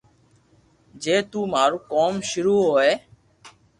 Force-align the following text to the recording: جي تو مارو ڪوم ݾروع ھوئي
جي 1.01 1.15
تو 1.31 1.39
مارو 1.51 1.77
ڪوم 1.91 2.13
ݾروع 2.29 2.59
ھوئي 2.69 2.93